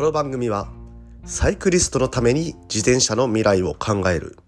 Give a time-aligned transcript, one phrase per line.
[0.00, 0.72] この番組は
[1.26, 4.38] サイクリストのために自転車の未来を考える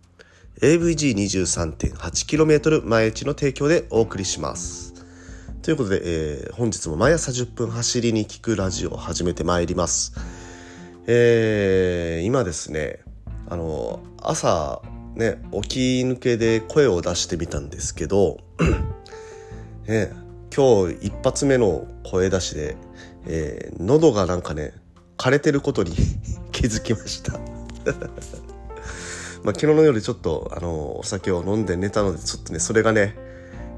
[0.63, 4.95] AVG23.8km 前地の提供でお送りします。
[5.61, 10.15] ということで、えー本日も毎朝10分走りに聞くラジオを始めてまいります。
[11.07, 13.01] えー今ですね、
[13.47, 14.81] あの、朝
[15.17, 18.39] ね、起き抜けで声を出してみたんですけど、
[19.87, 20.15] ね、
[20.57, 22.75] 今日一発目の声出しで、
[23.27, 24.81] えー喉がなんかね
[25.23, 25.95] 枯れてることに
[26.51, 27.35] 気づきました。
[29.45, 33.17] まあ昨日の夜ちょっとあのお酒を飲んで寝たのでちょっとねそれがね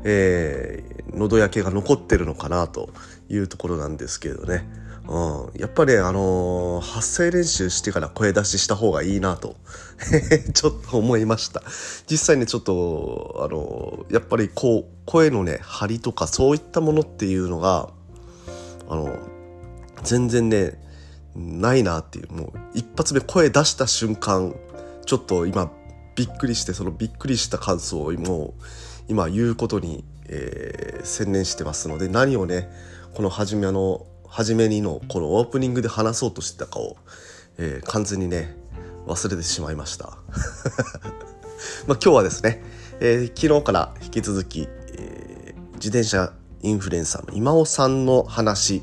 [0.05, 2.89] えー喉焼けが残ってるのかなと
[3.29, 4.67] いうところなんですけれどね、
[5.07, 5.17] う
[5.57, 9.57] ん、やっぱりあのー発声練習してから声出しした方がいいなと
[10.55, 11.63] ちょっと思いました。
[12.11, 17.91] 実際ねちょっとあのーやっぱりこう声のね張りとかそういったものっていうのが
[18.89, 19.15] あの
[20.03, 20.84] 全然ね
[21.35, 24.55] ないなっていうもう一発目声出した瞬間
[25.05, 25.71] ちょっと今
[26.15, 28.63] びっくりしてそのびっくりした感想をもう
[29.09, 32.71] 今言うことに、えー専念してますので何をね
[33.13, 36.97] この初めの初めにのこのオープニングで話そうとしてたかを、
[37.59, 38.57] えー完全にね
[39.07, 40.17] 忘れてしまいました。
[41.87, 42.65] まあ今日はですね、
[43.01, 46.33] えー昨日から引き続き、えー自転車
[46.63, 48.83] インフルエンサーの今尾さんの話、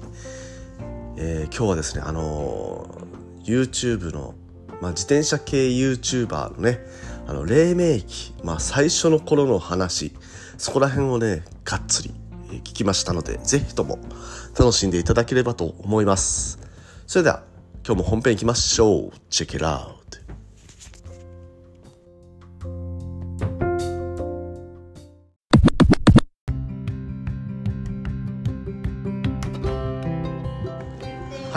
[1.24, 3.12] えー今日はですねあのー
[3.44, 4.34] YouTube の、
[4.82, 6.80] まあ、自転車系 YouTuber のね
[7.28, 10.14] あの黎明期、まあ、最初の頃の話
[10.58, 12.14] そこら辺をねがっつり
[12.50, 14.00] 聞きましたのでぜひとも
[14.58, 16.60] 楽しんでいただければと思います。
[17.08, 17.44] それでは
[17.86, 19.12] 今日も本編行きましょう。
[19.30, 20.01] チェケラー。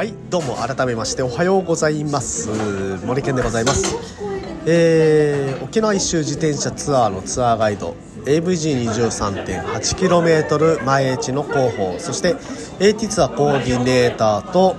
[0.04, 2.50] はいどうも改めましておはようございます。
[3.06, 3.96] 森健でございます。
[4.66, 7.96] えー沖縄一周自転車ツアーのツアーガイド
[8.26, 12.36] AVG23.8km 前越の広報そして
[12.80, 14.76] AT ツアーコーディネーターと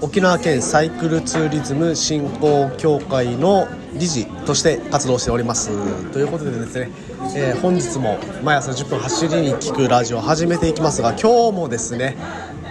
[0.00, 5.68] 沖縄県サイクルツーリズム振興協会の理事として活動しております。
[6.12, 6.90] ということでですね、
[7.36, 12.16] えー本日も毎朝10分走りに聞くラジオを始めていきますが今日もですね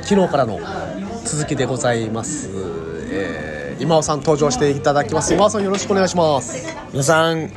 [0.02, 0.60] 昨日からの
[1.26, 2.50] 続きでございます、
[3.12, 5.34] えー今尾さん登場していただきます。
[5.34, 6.66] 今尾さんよろしくお願いします。
[6.94, 7.52] 皆さん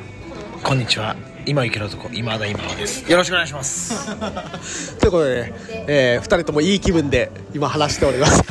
[0.65, 1.15] こんにちは。
[1.47, 3.09] 今行ける男今田今尾です。
[3.09, 4.09] よろしくお願いします。
[4.99, 5.55] ということで、ね
[5.87, 8.43] え2人ともいい気分で今話しております。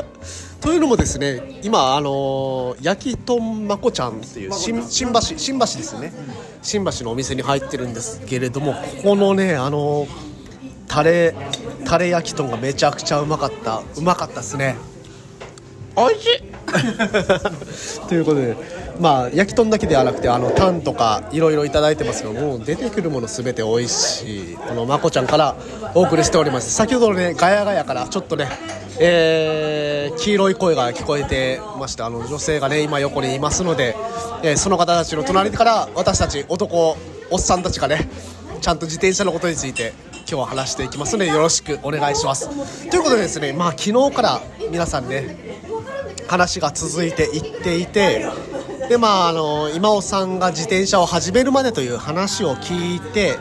[0.62, 6.14] というのもですね今あのー焼きとんまこちゃんっていう新新橋新橋ですよね。
[6.62, 10.32] 新橋のお店に入ってるんですけれどもここのねあのー
[10.88, 11.34] タレ
[11.92, 13.82] タレ焼きとんがめちゃくちゃうまかった。
[13.98, 14.76] うまかったですね。
[15.94, 16.42] おいしい。
[18.08, 18.56] ということで
[18.98, 24.56] まあ焼き豚だけではなくてあのタンとかいろいろいただいてますけどもう出てくるものすべて美味しい。
[24.56, 25.54] このまこちゃんから
[25.94, 26.72] お送りしております。
[26.72, 28.48] 先ほどのねガヤガヤからちょっとね
[28.98, 33.94] えー黄色い声が聞こえてましてあの女性がね今横にいますので、
[34.42, 36.96] えーその方たちの隣から私たち男
[37.30, 38.08] おっさんたちがね
[38.62, 39.92] ちゃんと自転車のことについて
[40.32, 42.48] 今日は話していきますのでよろしくお願いします。
[42.88, 45.36] ということでですねまあ昨日から皆さんね
[46.26, 48.26] 話が続いていっていて
[48.88, 53.36] でまああの今尾さんが自転車を始めるまでという話を聞いて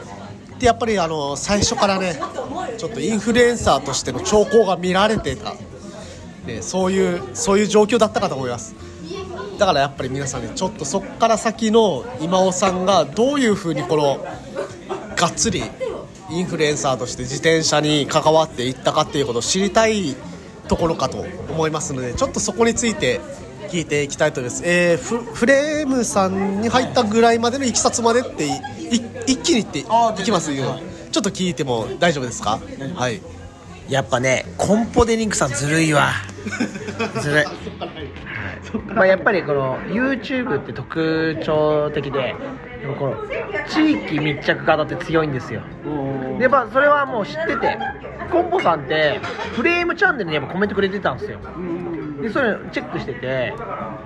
[0.60, 2.20] でやっぱりあの最初からね
[2.78, 5.54] ちょっとインフルエンサーとしての兆候が見られてた、
[6.46, 8.76] ね、そういうそういう状況だったかと思います。
[9.58, 14.26] だからやっぱり皆さんねちょっとそっから先の今尾さんがどういうふうにこの
[15.16, 15.64] がっつり
[16.32, 20.16] インフルエンサーとして自転車に関わっていったかっていうことを知りたい
[20.68, 23.20] ところかと思いますのでちょっとそこについて
[23.70, 28.54] 聞いていきたいと思います、えーフフレームさんに入ったぐらいまでのいきさつまでっていい
[29.28, 30.80] 一気に言っていきますよ。
[31.12, 32.60] ちょっと聞いても大丈夫ですか？
[32.96, 33.22] はい。
[33.90, 36.12] やっぱねコンポデリンクさんずるいわ。
[37.22, 37.48] ずるい、はい。
[38.94, 42.36] まあ、やっぱりこの YouTube って特徴的で
[42.98, 43.16] この
[43.68, 45.62] 地域密着型って強いんですよ。
[46.40, 47.78] でまあそれはもう知ってて
[48.32, 49.20] コンポさんって
[49.54, 51.40] フレームチャンネルにやっぱコメントくれてたんですよ。
[52.22, 53.54] でそういうのチェックしてて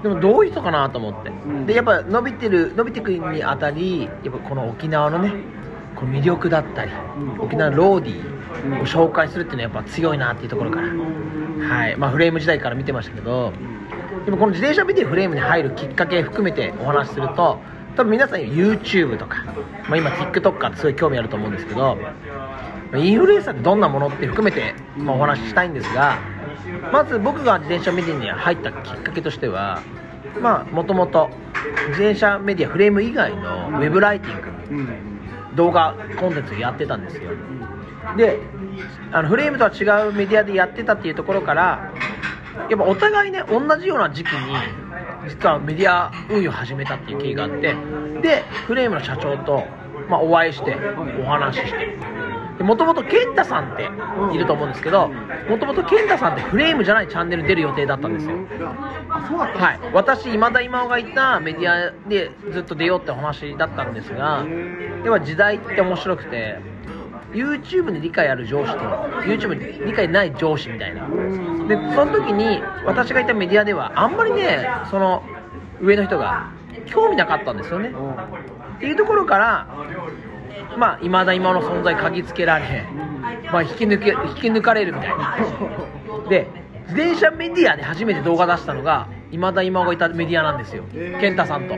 [0.03, 1.31] でもどういう人かなと思って。
[1.65, 5.33] でやっぱ伸びてる伸びてくにあたりやっぱこの沖縄のね
[5.95, 6.91] この魅力だったり
[7.39, 10.87] 沖縄のローディーを紹介するっていうのはやっぱ強いなっていうところから。
[10.87, 11.95] はい。
[11.95, 13.53] まあフレーム時代から見てましたけど
[14.25, 17.59] でもこの自転車見てフレームに入るきっかけ含めてお話しすると
[17.95, 19.43] 多分皆さん YouTube とか、
[19.87, 21.97] まあ、今 TikTok ってすごい興味あると思うんですけど
[22.95, 26.19] インフルエンサーってどんなものって含めて、まあ、お話ししたいんですが
[26.91, 29.81] まず僕が自転車メディアに入ったきっかけとしては
[30.41, 31.29] まあもともと
[31.89, 37.31] 自転車メディアフレーム以外のウェブライティング動画コンテンツやってたんですよ。
[38.17, 38.39] で
[39.11, 41.91] あのフレームとは違うメディアでやってたっていうところから
[42.69, 44.84] やっぱお互いね同じような時期に
[45.27, 47.75] 実はメディア運用を始めたっていう経緯があって
[48.21, 49.63] でフレームの社長と、
[50.09, 50.75] まあ、お会いして
[51.21, 52.15] お話しして。
[52.63, 53.89] もともと健太さんって
[54.33, 55.09] いると思うんですけど
[55.49, 58.37] もともと健太さんってフレームじゃないチャンネルに出る予定だったんですよ。
[59.09, 64.45] はい、私、今田今尾がいたメディアでずっと出ようってお話だったんですが、
[65.03, 66.59] では時代って面白くて、
[67.35, 68.79] YouTube に理解ある上司と
[69.21, 71.07] YouTube に理解ない上司みたいな。
[71.67, 75.23] で、その時に私がいたメディアでは、あんまりね、その
[75.81, 76.51] 上の人が
[76.85, 77.91] 興味なかったんですよね。
[78.77, 79.67] っていうところから、
[80.77, 82.85] まあ、今田今尾の存在嗅ぎつけられ、
[83.51, 85.37] まあ、引き抜け引き抜かれるみたいな。
[86.29, 86.47] で
[86.87, 90.83] 自転車メディアで初めて動画出したのが今田今尾がいたメディアなんですよ
[91.19, 91.75] 健太さんと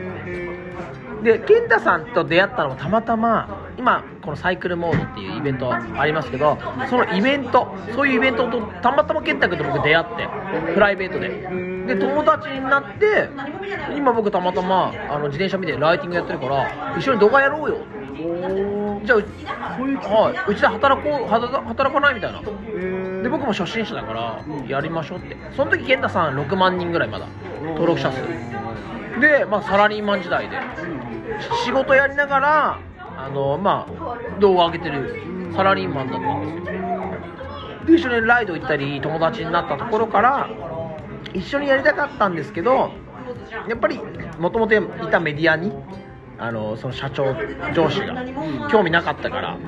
[1.22, 6.58] で健太さんと出会ったのもたまたま今このサイクルモードっていうイベントありますけど
[6.90, 10.28] そのイベントそういうイベントとたまたま健太君と僕出会って
[10.74, 11.78] プライベートで。
[11.88, 13.30] で友達になって
[13.96, 17.78] 今僕たまたまあの自転車見てライティングやってるから一緒に動画やろうよ。
[19.04, 22.42] じゃあうはい、うちで働こう働働かないみたいな。
[23.22, 25.36] で僕も初心者だからやりましょうって。
[25.56, 27.26] その時健太さん6万人ぐらいまだ
[27.62, 28.20] 登録者数。
[29.20, 30.58] で、まあ、サラリーマン時代で
[31.64, 32.80] 仕事やりながら
[33.18, 36.78] あの、まあ、動画上げてるサラリーマンだったんですよ。
[37.86, 40.48] で一緒にライド行ったり友達になったところから
[41.34, 42.92] 一緒にやりたかったんですけど
[43.68, 43.98] やっぱり
[44.38, 44.80] もともとい
[45.10, 45.72] たメディアに
[46.38, 47.34] あのその社長
[47.74, 48.24] 上司が
[48.68, 49.58] 興味なかったから。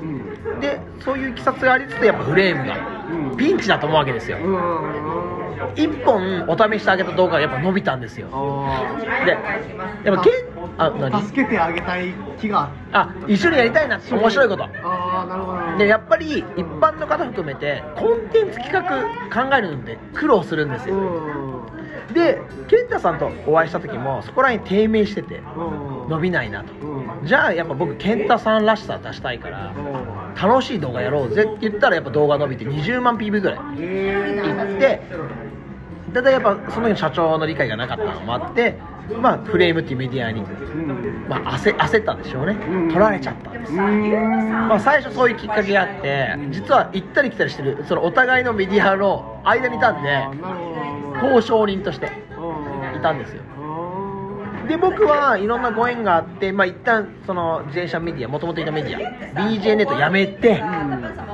[0.60, 2.76] でそういういきさつがありつつやっぱフレームが
[3.36, 4.38] ピンチだと思うわけですよ
[5.74, 8.28] 1本お試ししてあげた動画がやっぱ伸びたんですよ。
[9.24, 9.32] で
[10.04, 10.32] やっぱけん
[10.78, 11.22] あ何？
[11.22, 14.64] 助けてあげたい気があ一緒にやりたいなって面白いこと。
[14.64, 15.78] ああなるほど。
[15.78, 18.82] でやっぱり一般の方含めてコンテンツ企画
[19.48, 20.94] 考えるのって苦労するんですよ
[22.12, 25.40] で健太さんとお会いした時もそこら辺低迷してて
[26.08, 26.72] 伸びないなと。
[27.24, 29.74] じゃあやっぱ僕健太さんらしさ出したいから
[30.40, 35.02] 楽しい動画やろうぜって言ったらやっぱ動画伸びて20万 PV ぐらいいって
[36.14, 38.78] ただやっぱその時の社長の理解がなかったのもあって
[39.20, 40.42] まあフレームっていうメディアに、
[41.28, 42.54] まあ、焦焦ったんでしょうね。
[42.88, 43.72] 取られちゃったんです。
[43.72, 50.08] まあ、最初そういうきっかけがあって実は行ったり来たりしてるそのお互いのメディアの間にいたんで
[51.22, 52.06] 交渉人として
[52.96, 53.42] いたんですよ。
[54.68, 60.62] で僕はいろんなご縁があって、まあ、一旦その自転車メディアもともといたメディア BJ ネット辞めて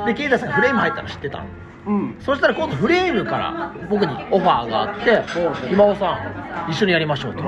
[0.06, 1.44] でケイタさんがフレーム入ったの知ってたの？
[1.86, 2.16] うん。
[2.18, 5.22] そしたら今度フレームから僕にオファーがあって
[5.70, 6.18] 「今尾さ
[6.66, 7.42] ん一緒にやりましょう」と。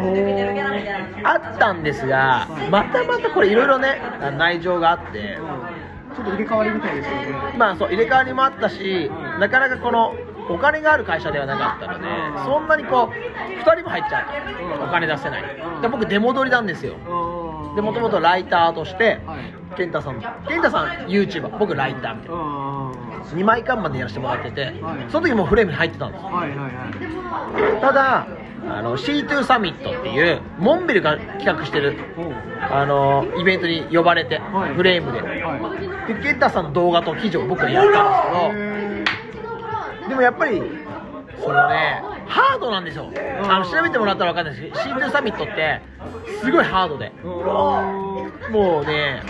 [1.25, 3.99] あったんですがまたまたこれいろいろね
[4.37, 5.38] 内情があって
[6.14, 7.29] ちょっと入れ替わりみたいですよね。
[7.56, 9.11] まあそう入れ替わりもあったし
[9.41, 10.14] なかなかこの
[10.50, 12.05] お金がある会社ではなかったので
[12.45, 14.23] そんなにこう2人も入っちゃ
[14.75, 15.43] うとお金出せない。
[15.83, 16.95] で僕出戻りなんですよ。
[17.77, 19.21] でもともとライターとして
[19.77, 22.69] 健太さん健太さん YouTuber 僕ライターみたいな。
[23.35, 24.73] 2枚看板でやらせてもらってて
[25.11, 27.81] その時もうフレームに入ってたんですはいはいはい。
[27.81, 28.27] ただ
[28.70, 31.96] あの C2 サミットっていうモンベルが企画してる
[32.70, 34.75] あのイベントに呼ばれて、はい。
[34.75, 35.20] フレームで。
[35.20, 35.29] は
[36.08, 38.68] でケンタさんの動画と記事を僕がやったんですけどで
[40.19, 40.60] もやっぱり
[41.41, 43.10] そのねハードなんですよ
[43.44, 45.81] あの調べてもらったら分かんないですけど C2 サミットって
[46.41, 47.13] すごいハードで。
[48.51, 49.22] もうね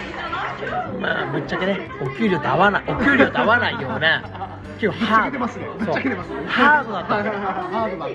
[1.00, 6.92] まあぶっちゃけねお給料と合わないお給料と合わないような結構ハードハード。
[6.92, 7.32] だったんです。
[7.32, 8.12] よハードだっ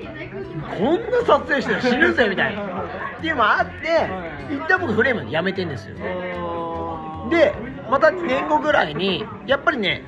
[0.69, 0.77] た。
[0.77, 2.63] こんな撮影して死ぬぜみたいな。
[2.63, 5.95] っていうのもあって一旦僕フレームやめてんですよ。
[7.29, 7.53] で
[7.89, 10.03] また2年後ぐらいにやっぱりね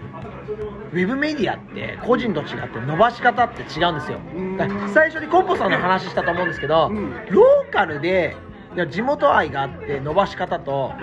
[0.95, 4.19] ウェブメディアって個人と違って伸ばし方って違うんですよ。
[4.57, 7.11] だから最初にコンポさんの話したと思うんですけどうん。
[7.29, 8.37] ローカルで
[8.75, 10.93] いや地元愛があって伸ばし方と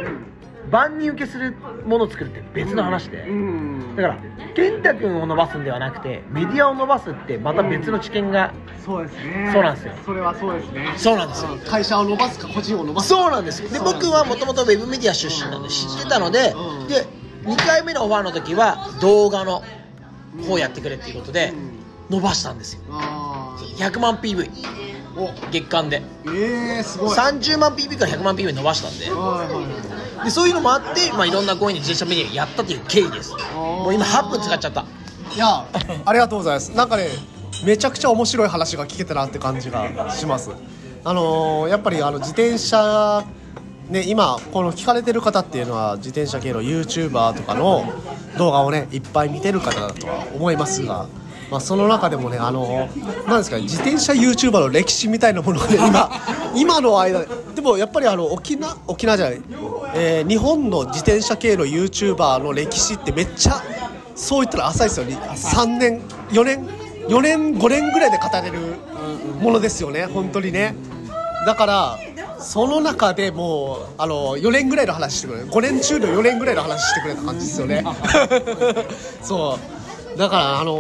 [0.71, 3.19] 万人受けするものを作るって別の話で。
[3.29, 3.95] うん。
[3.95, 4.19] だから
[4.55, 9.51] 健太君を伸ばすんではなくてメディアを伸ばすってまた別の知見がそうですね。
[9.53, 9.93] そうなんですよ。
[10.07, 10.95] それはそうですね。
[10.97, 11.51] そうなんですよ。
[11.67, 16.89] 会社を伸ばすか個人を伸ばすそうなんですで僕はもともとウェブメディア出身なんで知ってたのでうん。
[16.89, 17.07] で
[17.45, 19.63] 2回目のオファーの時は動画の
[20.47, 21.53] 方やってくれっていうことで
[22.11, 22.81] 伸ばしたんですよ。
[22.91, 24.51] あ100万 PV
[25.51, 26.03] 月間で。
[26.25, 27.17] えー、すごい。
[27.17, 29.11] 30万 PV から100万 PV 伸ばしたんで。
[29.11, 33.33] はいはいでそういうのもあって、まあ、いろんなご縁に自転車メディアやったっていう経緯です。
[33.55, 34.85] もう今8分使っちゃった。
[35.35, 35.67] いや
[36.05, 36.71] ありがとうございます。
[36.77, 37.09] なんかね
[37.65, 40.51] めちゃくちゃ面白い話が聞けたなって感じがします。
[41.05, 43.25] あのーやっぱりあの自転車
[43.89, 47.85] ね今この聞かれてる方っていうのは自転車系の YouTuber とかの
[48.39, 51.07] 動画をねいっぱい見てる方だとは思いますが
[51.53, 52.89] まあ、その中でもね、あの
[53.29, 56.11] なんですかね、自転車 YouTuber の歴史みたいなものがね、今、
[56.57, 59.43] 今の間で、でもやっぱりあの沖縄、沖縄じゃない、
[59.95, 63.63] えー日本の自転車系の YouTuber の歴史ってめっちゃ、
[64.15, 66.67] そう言ったら浅いですよね、3年、4年、
[67.09, 68.77] 4年、5年ぐらいで語れる
[69.43, 70.75] ものですよね、本当にね。
[71.45, 71.99] だから
[72.43, 75.47] その中でもうあの4年ぐらいの話してくれる。
[75.49, 77.85] 5年中の4年ぐらいの話してくれた感じですよね。
[79.23, 79.59] そ
[80.15, 80.19] う。
[80.19, 80.73] だからあの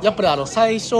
[0.00, 0.94] ーやっぱりあの最初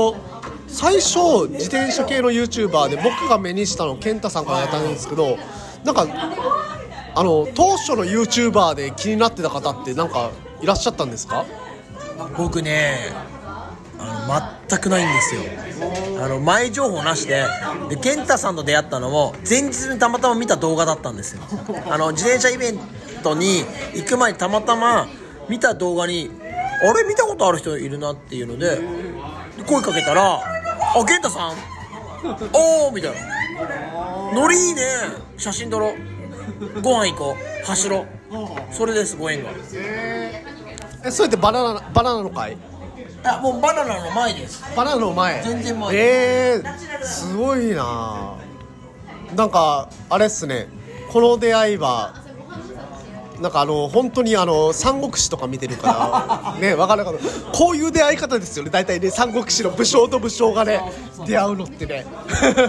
[0.66, 5.36] 最初自転車系の YouTuber で僕が目にしたの健太さんからやったんですけど
[5.84, 6.06] なんか
[7.14, 10.30] あの当初の YouTuber で気になってた方ってなんか
[10.62, 11.44] いらっしゃったんですか？
[12.38, 13.12] 僕ね
[14.68, 15.42] 全くないんですよ。
[16.22, 17.44] あの前情報なしで。
[17.88, 21.42] で健太さんと出会ったのも前日にたまたま見た動画だったんですよ。
[21.90, 22.78] あの自転車イベン
[23.22, 23.64] トに
[23.94, 25.06] 行く前にたまたま
[25.48, 26.30] 見た動画に
[26.82, 27.04] あれ？
[27.04, 28.80] 見たことある人いるなっていうので
[29.66, 31.56] 声かけたら「あ健太さん？
[32.52, 33.20] おお」みたいな
[34.32, 34.82] 「ノリいいね。
[35.36, 36.80] 写真撮ろう。
[36.80, 37.66] ご飯行こう。
[37.66, 38.06] 走ろう」
[38.72, 39.50] それですご縁が。
[41.06, 42.56] えそれってバナナバナナの会
[43.24, 44.62] あもうバナナの前です。
[44.76, 45.42] バナナの前。
[45.42, 45.96] 全然前。
[45.96, 48.34] えー、すごいな。
[49.34, 50.68] なんかあれっすね。
[51.10, 52.14] この出会いは
[53.40, 58.70] なんかあの本当にあの三国志とか見てるから ね分からなかったこういう出会い方ですよね。
[58.70, 60.80] 大体ね三国志の武将と武将がね
[61.26, 62.06] 出会うのってね。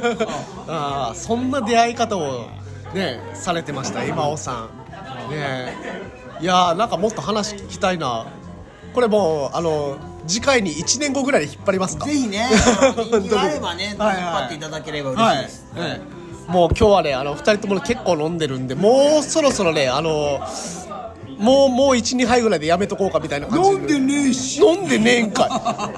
[0.68, 2.48] あーそんな出会い方を
[2.94, 4.68] ねされてました今尾さ
[5.30, 5.32] ん。
[5.32, 5.76] ね。
[6.40, 8.26] いやーなんかもっと話聞きたいな。
[8.94, 12.06] これもうあの次回に1年後ぐらいで引っ張りますか？
[12.06, 12.48] ぜひね
[12.96, 16.02] 人気があればね引っ張っていただければ嬉しいです、はいはい。
[16.48, 20.40] もう今日はねあの2人とも結構飲んでるんでもうそろそろねあの
[21.38, 24.62] もうもう12杯ぐらいでやめとこうかみたいな感じ飲んでねえし。
[24.62, 25.48] 飲んでねえんか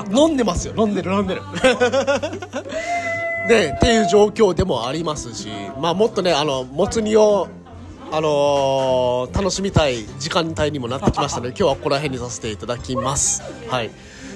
[0.10, 0.16] い。
[0.18, 0.74] 飲んでますよ。
[0.78, 1.42] 飲んでる飲んでる。
[3.48, 5.48] でっていう状況でもありますし
[5.80, 7.48] まあもっとねあのもつ煮を
[8.12, 13.44] あのー楽しみたい時間帯にもなってきましたので今日はここら辺にさせていただきます。
[13.70, 13.92] はい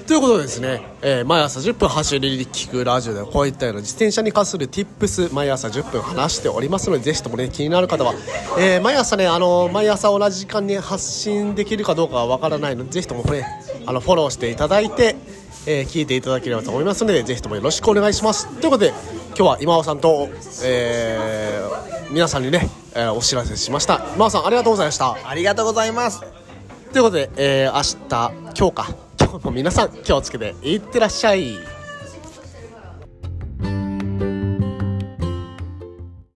[0.06, 8.12] ということでですね、えー毎朝10分走り聞くラジオではこういったような自転車に関する Tips 毎朝10分話しておりますのでぜひともね気になる方は、
[8.58, 13.46] えー毎朝ねあの毎朝同じ時間に発信できるかどうかはわからないのでぜひともね
[13.86, 15.16] あのフォローしていただいて、
[15.66, 18.48] えー聞いていただければと思いますのでぜひともよろしくお願いします。
[18.60, 18.88] ということで
[19.28, 20.28] 今日は今尾さんと、
[20.64, 24.04] えー皆さんにね、えーお知らせしました。
[24.16, 25.16] 今尾さんありがとうございました。
[25.26, 26.20] ありがとうございます。
[26.92, 29.11] ということで、えー明日今日か
[29.52, 31.71] 皆さん気をつけていってらっしゃい。